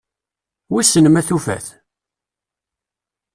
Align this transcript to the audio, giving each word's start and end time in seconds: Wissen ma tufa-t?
Wissen 0.73 1.05
ma 1.09 1.21
tufa-t? 1.27 1.67